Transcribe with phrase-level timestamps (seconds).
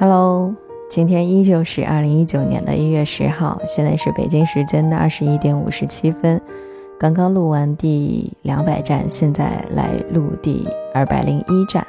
[0.00, 0.54] Hello，
[0.88, 6.40] 今天依旧是二零一九年的一月十号，现在是北京时间的二十一点五十七分，
[6.98, 11.86] 刚刚录完第两百站，现在来录第二百零一站。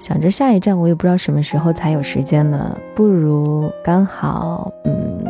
[0.00, 5.24] 想着下一站我也不知道什么时候才有时间了，不如刚好嗯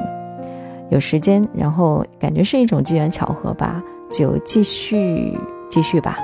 [0.88, 5.38] 有时间，然后感觉是一种机缘巧合吧，就继续
[5.68, 6.16] 继续吧，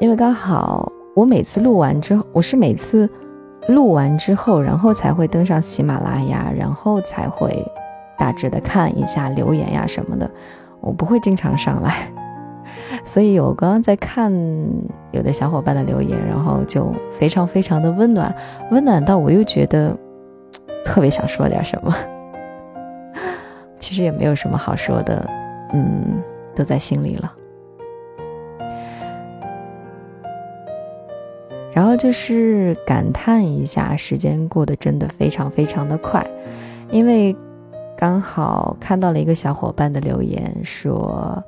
[0.00, 0.90] 因为刚好。
[1.18, 3.10] 我每次录完之后，我是每次
[3.66, 7.66] 录完之后，然后才会登上喜马拉雅，然后才会
[8.16, 10.30] 大致的看一下留言呀什么的。
[10.80, 12.08] 我不会经常上来，
[13.04, 14.32] 所以我刚刚在看
[15.10, 18.32] 有的小伙伴的留言，然后就非常非常的温暖，
[18.70, 19.92] 温暖到我又觉得
[20.84, 21.92] 特别想说点什么。
[23.80, 25.28] 其实也没有什么好说的，
[25.72, 26.22] 嗯，
[26.54, 27.32] 都在心里了。
[31.78, 36.28] 然后就是感叹一下，时间过得真的非常非常的快，
[36.90, 37.36] 因为
[37.96, 41.40] 刚好看到了一个小伙伴的留言，说，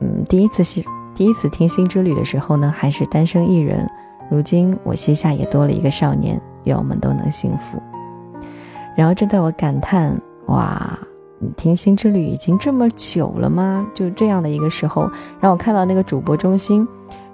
[0.00, 3.90] 嗯，第一次新第一次听《心之旅》的时候呢，还是单身一人，
[4.30, 7.82] 如今我膝下也多了一个少年，愿我们都能幸福。
[8.94, 10.14] 然后正在我感叹，
[10.48, 10.98] 哇，
[11.38, 13.88] 你听《心之旅》已经这么久了吗？
[13.94, 15.10] 就这样的一个时候，
[15.40, 16.86] 让我看到那个主播中心，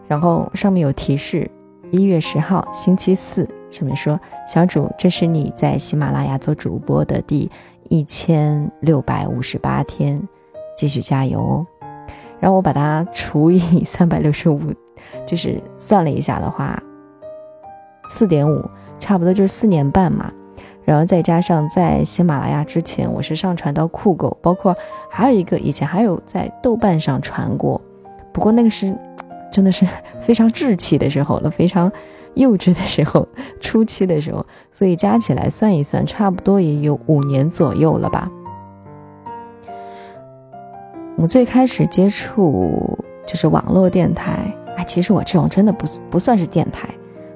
[0.07, 1.51] 然后上面有提示。
[1.95, 7.49] 一月十号，星期四，上面说小主，这是你在喜马拉雅做主播的第
[7.89, 10.21] 一千六百五十八天，
[10.77, 11.67] 继续加油哦。
[12.41, 14.61] 然后我把它除以 三百六十五，
[15.25, 16.83] 就是算了一下的话，
[18.09, 20.33] 四点五，差不多就是四年半嘛。
[20.85, 24.77] 然后再加上在喜马拉雅之前，我是上传到酷狗，包括
[25.09, 27.81] 还有一个以前还有在豆瓣上传过，
[28.33, 28.93] 不过那个是。
[29.55, 29.87] 真的是
[30.21, 31.93] 非常稚气的时候了，非常
[32.35, 33.29] 幼稚的时候，
[33.61, 38.29] 初期的时候，所以加起来算一算，差不多也有五年左右了吧。
[41.17, 46.89] 我最开始接触就是网络电台，哎，其实我这种真的不不算是电台，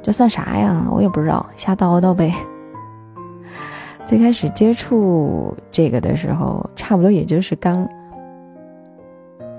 [0.02, 0.88] 这算啥呀？
[0.90, 2.34] 我也不知道，瞎叨叨呗。
[4.04, 7.88] 最开始接触这个的时候，差不多也就是刚，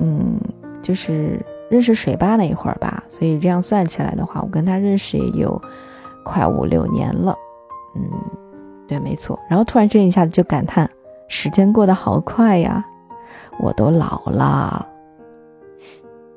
[0.02, 0.38] 嗯，
[0.81, 1.40] 就是。
[1.69, 5.62] 认识水吧那一会儿吧，所以这样算起来的话，我跟他认识也有
[6.24, 7.35] 快五六年了。
[7.96, 8.03] 嗯，
[8.88, 9.40] 对，没错。
[9.47, 10.90] 然后突然这一下子就感叹，
[11.28, 12.84] 时间过得好快呀，
[13.59, 14.85] 我都老了。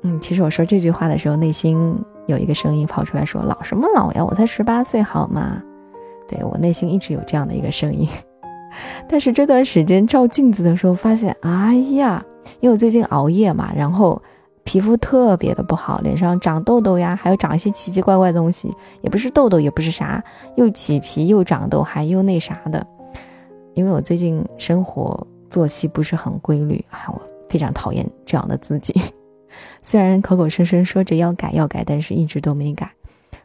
[0.03, 5.63] 嗯，其实我说这句话的时候，内心有一个声音跑出来说：“老什么老呀，我才十八岁好吗？”
[6.29, 8.07] 对我内心一直有这样的一个声音。
[9.09, 12.23] 但是这段时间照镜子的时候，发现，哎呀，
[12.59, 14.21] 因为我最近熬夜嘛，然后。
[14.63, 20.23] 皮肤特别的不好，脸上长痘痘呀，还有长一些奇奇怪怪的东西，也不是痘痘，也不是啥，
[20.55, 22.85] 又起皮又长痘，还又那啥的。
[23.73, 28.93] 因为我最近生活作息不是很规律，哎，我非常讨厌这样的自己。
[29.83, 32.89] 虽然口口声声说着要改要改，但是一直都没改。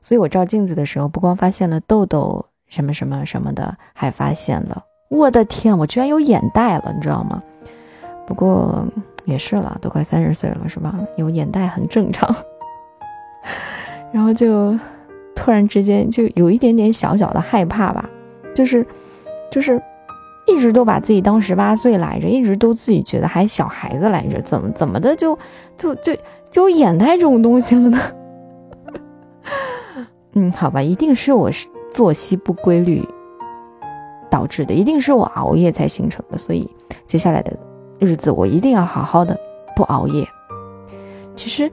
[0.00, 7.42] 所以我照镜子的时候，不光发现了痘痘什么什么什么的，还发现了，我的天，我居然有眼袋了，你知道吗？
[8.28, 8.84] 不过。
[9.24, 10.98] 也是了，都快三十岁了，是吧？
[11.16, 12.34] 有眼袋很正常。
[14.10, 14.74] 然后就
[15.36, 18.08] 突然之间就有一点点小小的害怕吧，
[18.54, 18.86] 就是
[19.50, 19.78] 就是
[20.46, 25.38] 一直都把自己当十八岁来着，一直都自己觉得还小孩子来着，怎么怎么的就
[25.76, 26.16] 就就
[26.50, 28.00] 就眼袋这种东西了呢？
[30.32, 31.50] 嗯，好吧，一定是我
[31.92, 33.06] 作息不规律
[34.30, 36.66] 导致的，一定是我熬夜才形成的，所以
[37.06, 37.54] 接下来的。
[37.98, 39.38] 日子我一定要好好的，
[39.74, 40.26] 不熬夜。
[41.34, 41.70] 其实，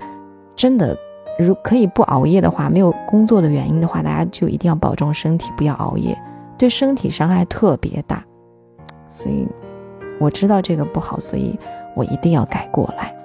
[0.55, 0.97] 真的，
[1.39, 6.17] 如可以不熬夜的话，没有工作的原因的话，大家就一定要保重身体，不要熬夜，
[6.57, 8.23] 对身体伤害特别大。
[9.09, 9.47] 所以，
[10.19, 11.57] 我知道这个不好，所以
[11.95, 13.15] 我一定要改过来。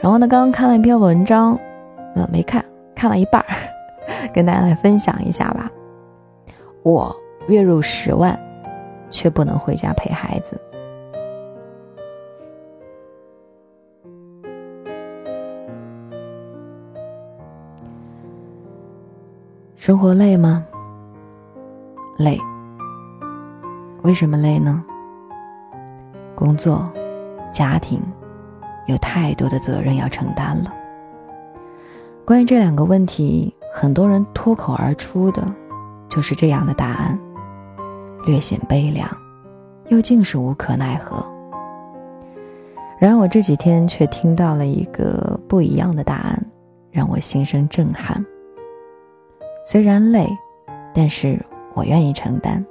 [0.00, 1.58] 然后呢，刚刚看了一篇文章，
[2.14, 2.64] 呃，没看，
[2.94, 3.56] 看了一半儿，
[4.32, 5.70] 跟大家来分享一下吧。
[6.82, 7.14] 我
[7.48, 8.38] 月入十万，
[9.10, 10.60] 却不能回家陪孩子。
[19.88, 20.62] 生活累吗？
[22.18, 22.38] 累。
[24.02, 24.84] 为什么累呢？
[26.34, 26.86] 工作、
[27.50, 27.98] 家庭，
[28.86, 30.70] 有太多的责任要承担了。
[32.26, 35.42] 关于这两个问题，很多人脱口而出的，
[36.06, 37.18] 就是这样的答案，
[38.26, 39.08] 略显悲凉，
[39.86, 41.26] 又竟是无可奈何。
[42.98, 46.38] 然而我这几天却听到了一个不一样的答案，
[46.90, 48.22] 让我心生震撼。
[49.70, 50.26] 虽然累，
[50.94, 51.38] 但是
[51.74, 52.64] 我愿意承担。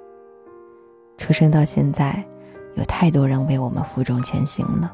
[1.15, 2.25] 出生到现在，
[2.73, 4.91] 有太多人为我们负重前行了，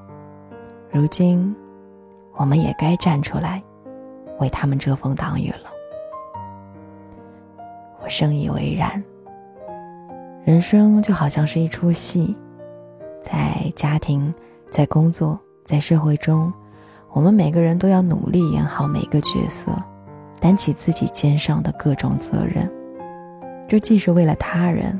[0.92, 1.56] 如今，
[2.34, 3.64] 我们也该站出来，
[4.42, 5.72] 为他们遮风挡雨了。
[8.02, 9.02] 我深以为然。
[10.44, 12.36] 人生就好像是一出戏，
[13.22, 14.34] 在家庭、
[14.70, 16.52] 在工作、在社会中，
[17.14, 19.72] 我们每个人都要努力演好每个角色，
[20.44, 22.69] 担起自己肩上的各种责任。
[23.66, 25.00] 这既是为了他人，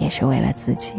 [0.00, 0.94] 也是为了自己。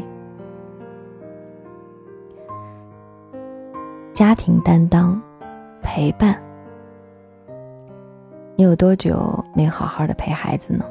[4.14, 5.22] 家庭担当，
[5.82, 6.42] 陪伴。
[8.56, 10.86] 你有多久没好好的陪孩子呢？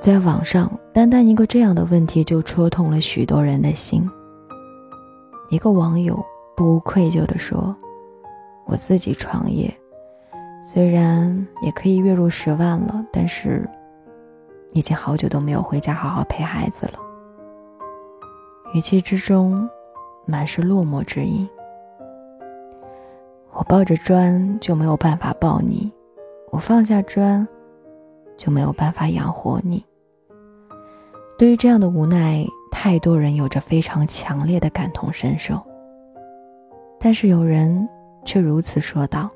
[0.00, 4.04] 在网上，单单一个这样的问题就戳痛了许多人的心。
[5.48, 6.20] 一个网友
[6.56, 7.74] 不愧疚地说
[8.66, 9.72] ：“我自己创业，
[10.66, 13.68] 虽然也可以月入十万了，但是
[14.72, 16.98] 已经好久都没有回家好好陪孩子了。”
[18.74, 19.68] 语气之中
[20.26, 21.46] 满是落寞之意。
[23.52, 25.92] 我抱着砖就没有办法抱你，
[26.50, 27.46] 我放下砖
[28.36, 29.84] 就没有办法养活你。
[31.38, 35.60] 对于这样的无奈，太多人有着非常强烈的感同身受。
[36.98, 37.86] 但是有人
[38.24, 39.30] 却如此说道：“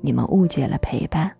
[0.00, 1.30] 你们误解了陪伴。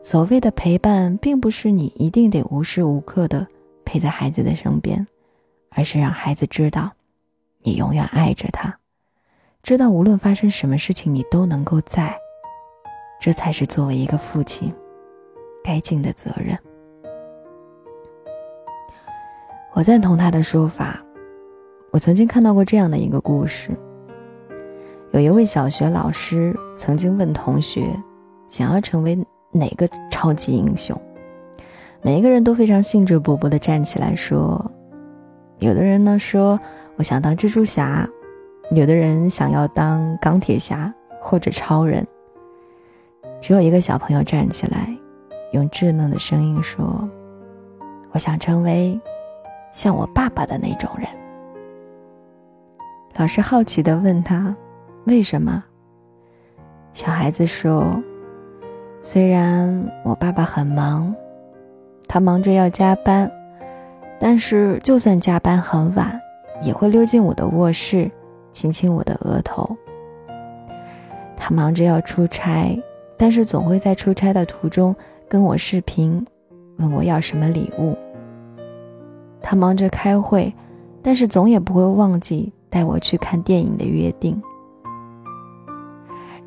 [0.00, 3.46] 所谓的陪伴，并不是你一定得无时无刻的
[3.84, 5.06] 陪在孩子的身边，
[5.70, 6.90] 而是让孩子知道，
[7.62, 8.76] 你永远爱着他，
[9.62, 12.16] 知道无论发生什么事情，你都能够在。
[13.20, 14.74] 这才是作为一个父亲
[15.62, 16.58] 该尽的责任。”
[19.74, 21.00] 我赞同他的说法。
[21.92, 23.70] 我曾经看到过这样的一个故事：
[25.12, 27.86] 有一位小学老师曾经问同学，
[28.48, 29.14] 想要成为
[29.50, 30.98] 哪个超级英雄？
[32.00, 34.64] 每一个人都非常兴致勃勃地站起来说。
[35.58, 36.58] 有的人呢说
[36.96, 38.08] 我想当蜘蛛侠，
[38.70, 42.06] 有的人想要当钢铁侠或者超人。
[43.40, 44.88] 只有一个小朋友站起来，
[45.52, 47.06] 用稚嫩的声音说
[48.12, 48.98] ：“我想成为。”
[49.72, 51.06] 像我爸爸的那种人。
[53.16, 54.54] 老师好奇的问他
[55.04, 55.64] ：“为什么？”
[56.94, 58.02] 小孩子说
[59.02, 61.14] ：“虽然我爸爸很忙，
[62.06, 63.30] 他忙着要加班，
[64.20, 66.20] 但是就算加班很晚，
[66.60, 68.10] 也会溜进我的卧室，
[68.52, 69.76] 亲亲我的额头。
[71.36, 72.78] 他忙着要出差，
[73.16, 74.94] 但是总会在出差的途中
[75.28, 76.24] 跟我视频，
[76.76, 77.96] 问我要什么礼物。”
[79.40, 80.54] 他忙着开会，
[81.02, 84.40] 但是总也不会忘记带我去看电影的约定。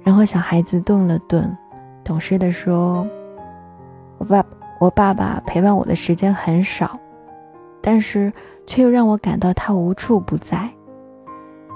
[0.05, 1.57] 然后小孩子顿了顿，
[2.03, 3.05] 懂事的说
[4.19, 4.45] ：“我爸，
[4.79, 6.97] 我爸爸陪伴我的时间很少，
[7.81, 8.31] 但是
[8.67, 10.69] 却又让我感到他无处不在。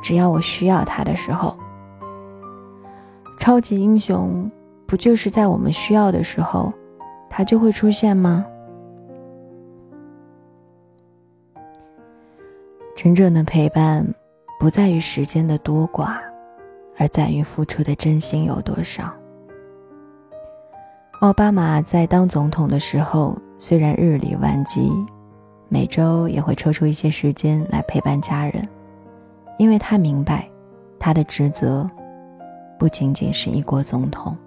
[0.04, 1.58] 只要我需要他的时候，
[3.40, 4.50] 超级英雄
[4.86, 6.72] 不就是在我们需要的时候，
[7.32, 8.46] 他就会出现吗？”
[12.96, 14.06] 真正的陪伴，
[14.60, 16.18] 不在于时间的多寡，
[17.00, 19.12] 而在于付出的真心有多少。
[21.22, 24.92] 奥巴马在当总统的时候，虽然日理万机，
[25.70, 28.68] 每周也会抽出一些时间来陪伴家人，
[29.58, 30.48] 因为他明白，
[31.00, 31.90] 他的职责
[32.78, 34.38] 不仅仅是一国总统，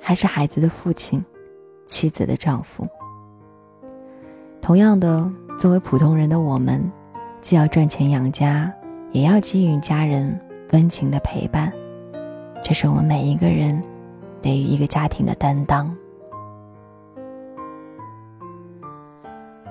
[0.00, 1.24] 还是孩子的父亲，
[1.86, 2.86] 妻子的丈夫。
[4.60, 6.82] 同样的，作为普通人的我们。
[7.40, 8.70] 既要赚钱养家，
[9.12, 10.38] 也要给予家人
[10.72, 11.72] 温情的陪伴，
[12.62, 13.82] 这是我们每一个人
[14.42, 15.94] 对于一个家庭的担当。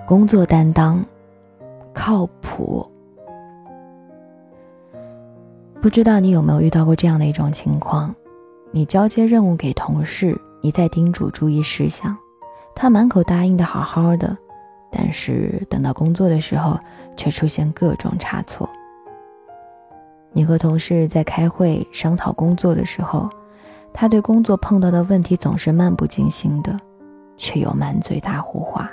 [0.06, 1.06] 工作担当，
[1.94, 2.90] 靠谱。
[5.82, 8.14] 不知道你有没有遇到过这样的一种情况：
[8.72, 12.18] 你交接任务给同事，一再叮嘱注意事项，
[12.74, 14.36] 他满口答应的好好的。
[14.90, 16.80] 但是等到工作的时候，
[17.18, 18.68] 却出现各种差错。
[20.32, 23.30] 你和同事在开会商讨工作的时候，
[23.94, 26.80] 他对工作碰到的问题总是漫不经心的，
[27.38, 28.92] 却又满嘴大胡话，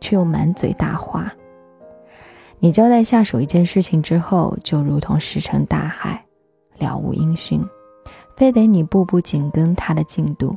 [0.00, 1.32] 却又满嘴大话。
[2.58, 6.24] 你交代下属一件事情之后，就如同石沉大海，
[6.78, 7.64] 了无音讯，
[8.36, 10.56] 非得你步步紧跟他的进度。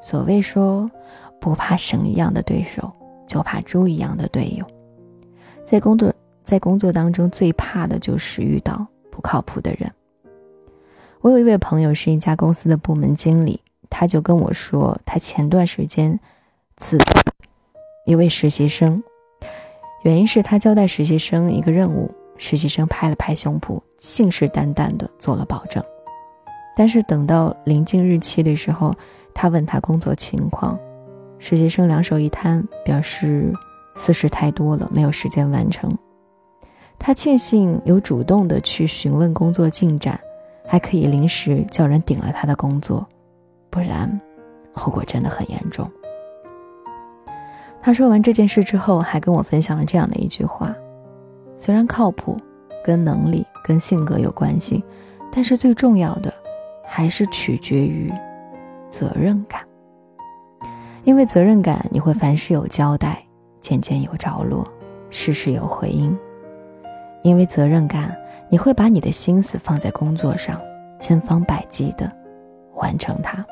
[0.00, 0.90] 所谓说，
[1.40, 2.90] 不怕神一样的对手。
[3.26, 4.66] 就怕猪一样的队友，
[5.64, 6.12] 在工作
[6.50, 9.88] 在工作当中最怕的就是遇到不靠谱的人。
[11.20, 16.18] 我有一位朋友是一家公司的部门经理，他就跟我说，他前段时间
[16.76, 16.98] 辞
[18.04, 19.00] 一位实习生，
[20.02, 25.80] 原因是他交代实习生一个任务，实习生拍了拍胸脯，信誓旦旦的做了保证。
[26.76, 28.92] 但是等到临近日期的时候，
[29.32, 30.76] 他问他工作情况，
[31.38, 33.52] 实习生两手一摊，表示
[33.94, 35.96] 私事太多了，没有时间完成。
[37.10, 40.16] 他庆幸有主动的去询问工作进展，
[40.64, 43.04] 还可以临时叫人顶了他的工作，
[43.68, 44.08] 不然
[44.72, 45.90] 后果真的很严重。
[47.82, 50.72] 他说完这件事之后，还跟我分享了这样的一句话：
[51.56, 52.36] 虽然靠谱，
[52.84, 54.84] 跟能力、跟性格有关系，
[55.32, 56.32] 但是最重要的。
[56.84, 58.08] 还是取决于
[58.88, 59.62] 责任感，
[61.02, 63.20] 因为责任感，你会凡事有交代，
[63.60, 64.64] 件件有着落，
[65.10, 66.16] 事事有回音。
[67.22, 68.16] 因为责任感，
[68.48, 70.60] 你会把你的心思放在工作上，
[70.98, 72.10] 千方百计的
[72.74, 73.44] 完成它。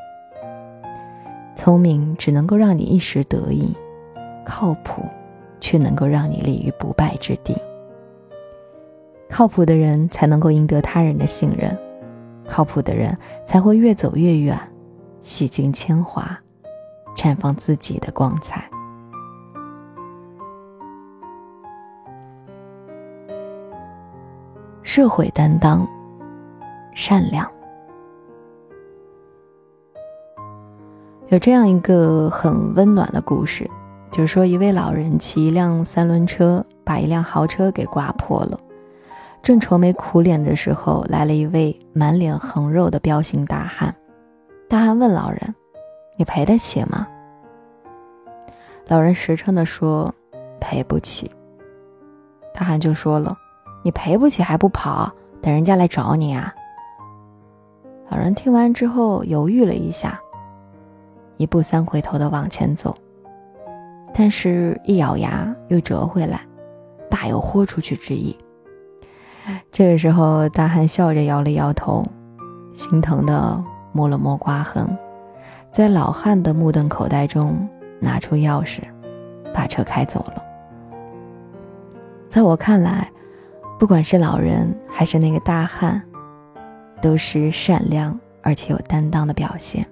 [1.57, 3.77] 聪明只能够让你一时得意，
[4.45, 5.03] 靠谱
[5.61, 7.57] 却能够让你立于不败之地。
[9.29, 11.77] 靠谱的人才能够赢得他人的信任。
[12.47, 14.59] 靠谱的人才会越走越远，
[15.21, 16.39] 洗尽铅华，
[17.15, 18.68] 绽放自己的光彩。
[24.99, 25.87] 社会担当，
[26.93, 27.49] 善良。
[31.29, 33.71] 有这样一个很温暖的故事，
[34.11, 38.59] 就是说一位老人骑一辆三轮车，把一辆豪车给刮破了。
[39.41, 43.95] 正愁眉苦脸的时候，来了一位满脸横肉的彪形大汉。
[44.69, 45.55] 大汉问老人
[46.19, 47.07] ：“你赔得起吗？”
[48.89, 50.13] 老人实诚地说
[50.59, 51.31] ：“赔不起。”
[52.53, 53.39] 大汉就说了
[53.89, 56.55] ：“你赔不起还不跑，等人家来找你啊？”
[58.11, 60.21] 老人听完之后犹豫了一下，
[61.39, 62.95] 一步三回头的往前走，
[64.13, 66.43] 但是一咬牙又折回来，
[67.09, 68.37] 大有豁出去之意。
[69.73, 72.05] 这个时候，大汉笑着摇了摇头，
[72.75, 74.87] 心疼的摸了摸刮痕，
[75.71, 77.67] 在老汉的目瞪口呆中
[77.99, 78.83] 拿出钥匙，
[79.55, 80.45] 把车开走了。
[82.29, 83.11] 在我看来，
[83.79, 86.03] 不管是老人还是那个大汉，
[87.01, 89.87] 都是善良而且有担当的表现。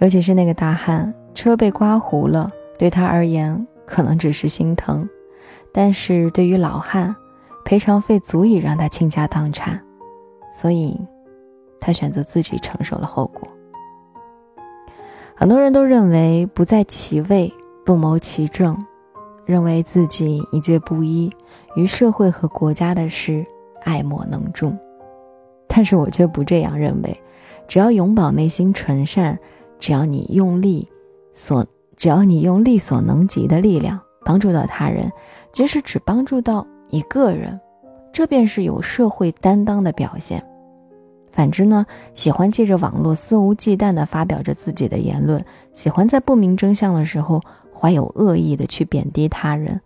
[0.00, 5.08] 尤其是那个大汉，车被刮糊了，对他而言可能只是心疼，
[5.72, 7.16] 但是对于老汉，
[7.64, 9.80] 赔偿费足以让他倾家荡产，
[10.52, 11.00] 所以，
[11.80, 13.48] 他选择自己承受了后果。
[15.34, 17.52] 很多人都认为不在其位
[17.84, 18.76] 不谋其政，
[19.48, 21.32] 认为自己一介布衣，
[21.74, 23.42] 于社会和国家的事
[23.82, 24.70] 爱莫能助。
[25.66, 27.18] 但是我却不这样认为，
[27.66, 29.38] 只要永葆内心纯善，
[29.78, 30.86] 只要你用力
[31.32, 35.10] 所，只要你用力所能及的力量帮助到他人，
[35.50, 36.66] 即使只帮助到。
[36.90, 37.60] 一个人，
[38.14, 40.42] 这便是有社会担当的表现。
[41.38, 47.40] 反之呢，喜欢借着网络肆无忌惮地发表着自己的言论，喜欢在不明真相的时候
[47.72, 49.80] 怀有恶意的去贬低他人，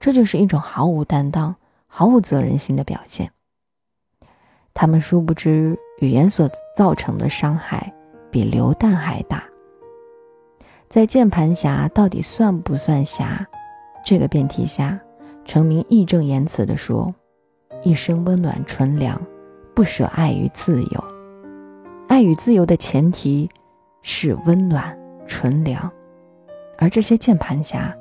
[0.00, 1.54] 这就是一种毫无担当、
[1.86, 3.30] 毫无责任心的表现。
[4.74, 7.94] 他们殊不知，语言所造成的伤害
[8.28, 9.44] 比流弹还大。
[10.88, 13.46] 在键盘侠到底算不算侠
[14.04, 15.00] 这个辩题下。
[15.44, 17.14] 成明义正言辞地说
[17.84, 19.16] ：“一生温暖纯良，
[19.76, 21.04] 不舍爱与自由。
[22.08, 23.46] 爱与自由的前提
[24.00, 25.92] 是温暖纯良，
[26.78, 27.94] 而这些键盘侠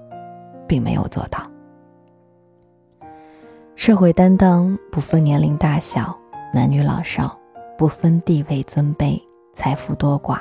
[0.65, 1.45] 并没有做到。
[3.75, 6.17] 社会担当不分年龄大小、
[6.53, 7.37] 男女老少，
[7.77, 9.21] 不分地位尊卑、
[9.53, 10.39] 财富多寡，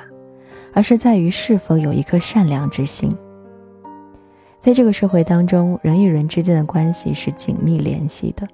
[0.73, 3.12] 而是在于是否有一颗善良之心。”
[4.61, 8.47] 在这个社会当中，人与人之间的关系是紧密联系的。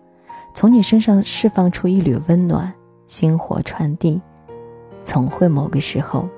[0.52, 2.73] 从你身上释放出一缕温暖，
[3.07, 4.21] 星火传递，
[5.02, 6.28] 总会某个时候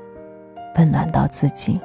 [0.76, 1.81] 温暖到自己。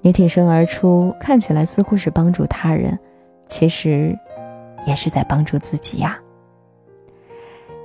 [0.00, 2.98] 你挺身而出，看起来似乎是帮助他人，
[3.46, 4.18] 其实
[4.86, 6.18] 也是在帮助自己呀。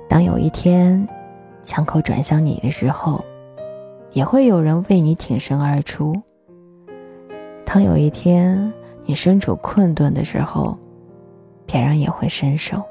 [0.08, 1.06] 当有一天
[1.62, 3.24] 枪口转向你的时候，
[4.12, 6.20] 也会有人为你挺身而出。
[7.64, 8.72] 当有一天
[9.04, 10.76] 你身处困顿的时候，
[11.68, 12.82] 别人也会伸手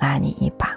[0.00, 0.76] 拉你一把。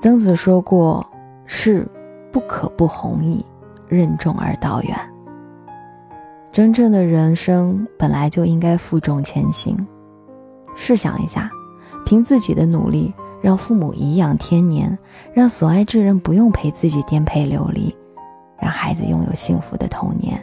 [0.00, 1.06] 曾子说过
[1.46, 1.86] ：“事
[2.32, 3.44] 不可不弘毅，
[3.86, 4.98] 任重而道远。”
[6.50, 9.76] 真正的人生本来就应该负重前行。
[10.74, 11.50] 试想一下，
[12.04, 14.98] 凭自己的努力，让父母颐养天年，
[15.32, 17.94] 让所爱之人不用陪自己颠沛流离，
[18.58, 20.42] 让孩子拥有幸福的童年。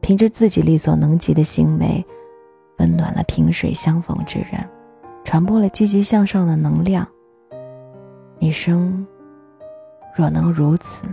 [0.00, 2.04] 凭着自己力所能及的行为，
[2.78, 4.68] 温暖了萍水相逢之人，
[5.24, 7.06] 传播了积极向上的能量。
[8.38, 9.06] 一生
[10.14, 11.04] 若能如此，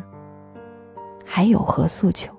[1.26, 2.32] 还有何诉求？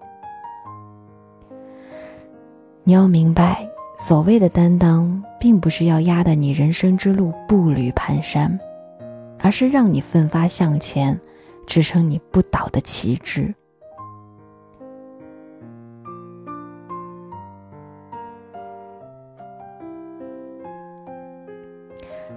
[2.83, 3.69] 你要明白。
[3.97, 8.59] 所谓的担当，并不是要压得你人生之路步履蹒跚，
[9.39, 11.19] 而是让你奋发向前，
[11.65, 13.55] 支撑你不倒的旗帜。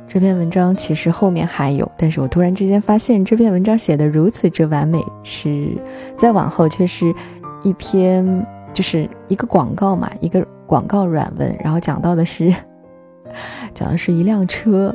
[0.07, 5.77] 这篇文章其实后面还有，但是我突然之间发现这篇文章写的如此之完美，是
[6.17, 7.13] 在往后却是
[7.63, 10.45] 一篇，就是一个广告嘛，一个。
[10.67, 12.53] 广告软文，然后讲到的是，
[13.73, 14.93] 讲的是一辆车。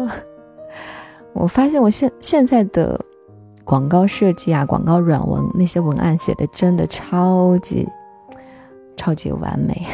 [1.33, 3.03] 我发现我现现在的
[3.65, 7.89] 广告设计啊，广告软文那些文案写的真的超级
[8.99, 9.87] 超级完美。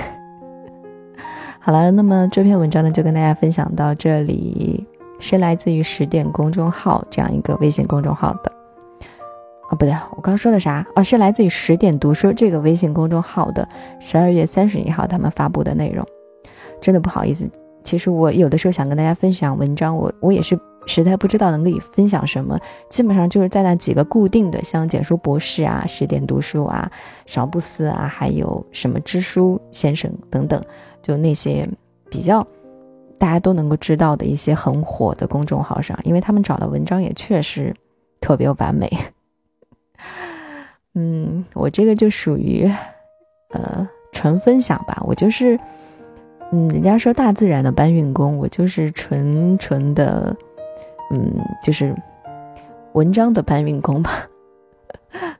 [1.68, 4.86] 好了，那么这篇文章呢，就跟大家分享到这里，
[5.18, 8.50] 是来自于十点公众号这样一个微信公众号的。
[9.68, 10.86] 哦，不对，我刚刚说的啥？
[10.96, 13.68] 哦，是来自于十点读书这个微信公众号的
[14.00, 16.02] 十二月三十一号他们发布的内容。
[16.80, 17.46] 真的不好意思，
[17.84, 26.90] 其实我有的时候想跟大家分享文章，我我也是实在不知道能给分享什么，基本上就是在那几个固定的，像简书博士啊、十点读书啊、
[27.26, 30.60] 少布斯啊，还有什么知书先生等等，
[31.00, 31.68] 就那些
[32.10, 32.44] 比较
[33.18, 37.74] 大家都能够知道的一些很火的公众号上，因为他们找的文章也确实
[38.20, 38.90] 特别完美。
[40.94, 42.68] 嗯，我这个就属于，
[43.50, 45.00] 呃，纯分享吧。
[45.06, 45.58] 我就是，
[46.50, 50.34] 嗯，人家说大自然的搬运工，我就是纯纯的，
[51.10, 51.94] 嗯，就是
[52.92, 54.10] 文章的搬运工吧。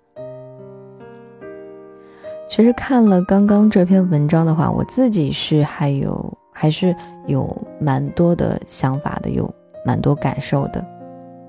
[2.49, 6.95] 其实看了刚刚这篇文章的话，我自己是还有还是
[7.27, 9.49] 有蛮多的想法的，有
[9.85, 10.85] 蛮多感受的。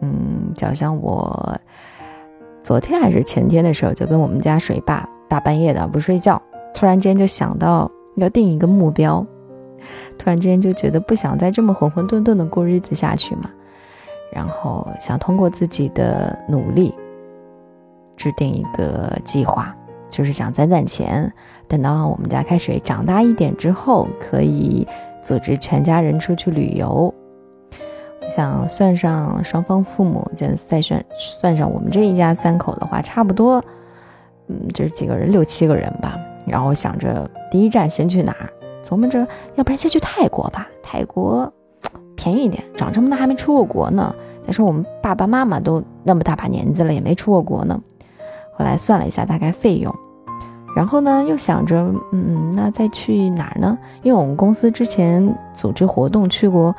[0.01, 1.57] 嗯，就好像我。
[2.61, 6.39] 昨天还是前天的时候，就跟我们家水爸大半夜的不睡觉，
[6.73, 9.25] 突然之间就想到要定一个目标，
[10.19, 13.49] 突然之间就觉得不想再这么浑浑沌沌的过日子下去嘛，
[14.31, 16.93] 然后想通过自己的努力
[18.15, 19.75] 制定一个计划，
[20.09, 21.31] 就是想攒攒钱，
[21.67, 24.87] 等到我们家开水长大一点之后，可以
[25.23, 27.13] 组织全家人出去旅游。
[28.27, 33.63] 想算上双方父母，再再算算上我们这一家三口的话，差不多，
[34.47, 36.15] 嗯，就是几个人六七个人吧。
[36.45, 38.49] 然后想着第一站先去哪儿，
[38.83, 41.51] 琢磨着要不然先去泰国吧，泰国
[42.19, 44.13] 便宜一点，长这么大还没出过国呢。
[44.45, 47.79] 再说我们爸爸妈妈都那么大把年纪了，也没出过国呢。
[48.51, 49.95] 后来算了一下大概费用，
[50.75, 53.77] 然后呢又想着，嗯，那再去哪儿呢？
[54.03, 56.75] 因为我们公司之前组织活动去过。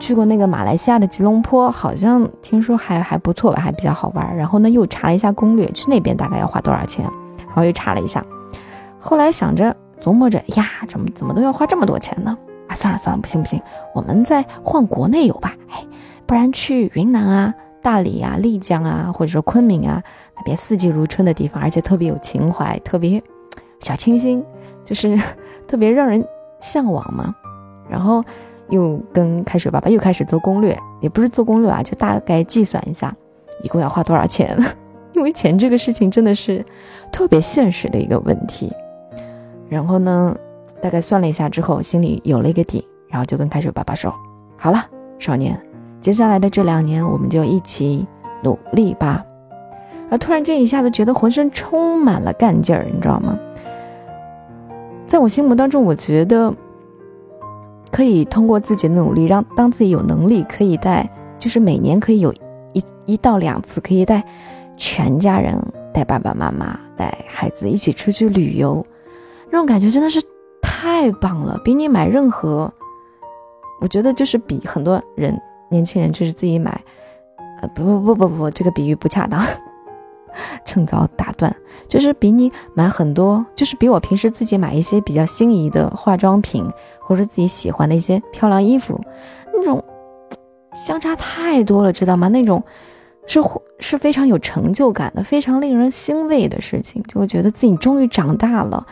[0.00, 4.36] 去过那个马来西亚的吉隆坡，好像听说还还不错吧，还比较好玩。
[4.36, 7.04] 然后呢，又查了一下攻略，去那边大概要花多少钱，
[7.46, 8.24] 然后又查了一下。
[8.98, 12.36] 后来想着琢磨着，呀，怎么怎么都要花这么多钱呢？
[12.74, 13.60] 算了算了，不行不行，
[13.94, 15.54] 我们再换国内游吧。
[15.70, 15.84] 哎，
[16.26, 20.02] 不然去云南啊、大理啊、丽江啊，或者说昆明啊，
[20.36, 23.22] 那边四季如春的地方，而且特别有情怀，特别
[23.80, 24.44] 小清新，
[24.84, 25.20] 就是
[25.68, 26.24] 特别让人
[26.60, 27.34] 向往嘛。
[27.88, 28.24] 然后。
[28.68, 33.14] 又跟开水爸爸又开始做攻略，也不是做攻略啊，就大概计算一下，
[33.62, 34.56] 一共要花多少钱。
[35.12, 36.64] 因为钱这个事情真的是
[37.12, 38.72] 特别现实的一个问题。
[39.68, 40.34] 然后呢，
[40.82, 44.12] 大概算了一下之后，心里有了一个底，然后就跟开水爸爸说
[44.58, 44.84] ：“好了，
[45.18, 45.58] 少年，
[46.00, 48.06] 接下来的这两年，我们就一起
[48.42, 49.24] 努力吧。”
[50.10, 53.38] 而突然间一下子觉得浑身充满了干劲儿，你知道吗？
[55.06, 56.52] 在我心目当中，我觉得。
[57.90, 61.06] 可以通过自己的努力，让当自己有能力，可以带，
[61.38, 62.32] 就是每年可以有
[62.72, 64.24] 一一到两次，可以带
[64.78, 65.54] 全家人，
[65.92, 68.82] 带爸爸妈妈，带孩子一起出去旅游，
[69.50, 70.22] 那种感觉真的是
[70.62, 72.72] 太棒了，比你买任何，
[73.80, 76.80] 我觉得就是比很多人年轻人就是自己买，
[77.60, 79.44] 呃，不不不不不，这个比喻不恰当。
[80.64, 81.54] 趁早打断，
[81.86, 86.66] 就是比你买很多，就是比我平时自己买一些比较心仪的化妆品，
[87.00, 88.98] 或者自己喜欢的一些漂亮衣服，
[89.52, 89.84] 那种
[90.74, 92.28] 相差太多了，知道吗？
[92.28, 92.62] 那种
[93.26, 93.40] 是
[93.78, 98.86] 是非常有成就感的，非常令人欣慰的事情，就会觉得自己终于长大了。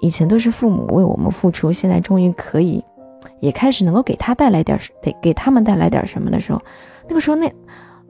[0.00, 2.84] 以前都是父母为我们付出，现在终于可以
[3.40, 6.60] 也开始能够给他带来点得给他们带来点什么的时候，
[7.08, 7.52] 那个时候那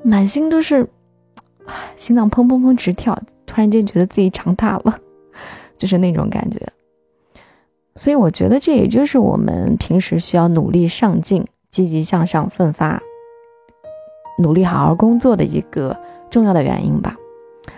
[0.02, 0.86] 满心都是，
[1.96, 4.98] 心脏砰砰砰直跳，突然间觉得自己长大了，
[5.78, 6.60] 就是那种感觉。
[7.96, 13.02] 所以我觉得这也就是我们平时需要努力上进、积极向上、奋发、
[14.38, 15.96] 努力好好工作的一个
[16.30, 17.16] 重要的原因吧。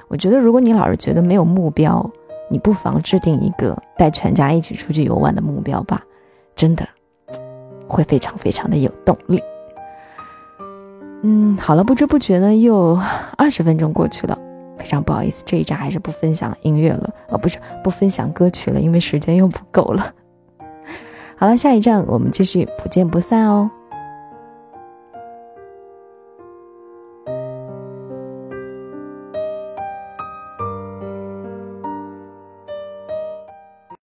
[0.08, 2.10] 我觉得如果你老是觉得没有目标，
[2.50, 6.02] 你不妨制定一个带全家一起出去游玩的目标吧，
[6.56, 6.86] 真的
[7.86, 9.40] 会非常非常的有动力。
[11.22, 12.98] 嗯，好了，不知不觉呢又
[13.38, 14.36] 二十分钟过去了，
[14.76, 20.12] 非常不好意思，这一站还是不分享音乐了，哦，不是不分享歌曲了，因为时间又不够了。
[21.38, 23.70] 好了，下一站我们继续不见不散哦。